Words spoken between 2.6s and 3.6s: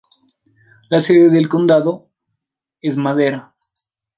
es Madera.